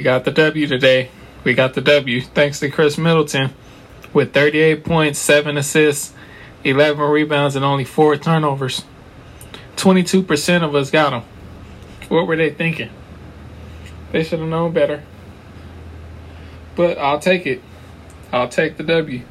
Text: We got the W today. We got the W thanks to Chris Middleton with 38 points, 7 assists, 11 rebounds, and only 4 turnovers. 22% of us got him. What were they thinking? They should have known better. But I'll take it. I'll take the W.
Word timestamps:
We 0.00 0.02
got 0.02 0.24
the 0.24 0.32
W 0.32 0.66
today. 0.66 1.08
We 1.44 1.54
got 1.54 1.74
the 1.74 1.80
W 1.80 2.20
thanks 2.20 2.58
to 2.58 2.68
Chris 2.68 2.98
Middleton 2.98 3.54
with 4.12 4.34
38 4.34 4.82
points, 4.84 5.20
7 5.20 5.56
assists, 5.56 6.12
11 6.64 7.00
rebounds, 7.00 7.54
and 7.54 7.64
only 7.64 7.84
4 7.84 8.16
turnovers. 8.16 8.84
22% 9.76 10.64
of 10.64 10.74
us 10.74 10.90
got 10.90 11.12
him. 11.12 11.22
What 12.08 12.26
were 12.26 12.34
they 12.34 12.50
thinking? 12.50 12.90
They 14.10 14.24
should 14.24 14.40
have 14.40 14.48
known 14.48 14.72
better. 14.72 15.04
But 16.74 16.98
I'll 16.98 17.20
take 17.20 17.46
it. 17.46 17.62
I'll 18.32 18.48
take 18.48 18.76
the 18.76 18.82
W. 18.82 19.22